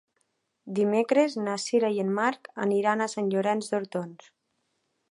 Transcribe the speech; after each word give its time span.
Dimecres 0.79 1.35
na 1.41 1.59
Sira 1.65 1.93
i 1.99 2.01
en 2.05 2.09
Marc 2.17 2.51
aniran 2.67 3.05
a 3.05 3.11
Sant 3.17 3.31
Llorenç 3.37 3.71
d'Hortons. 3.75 4.35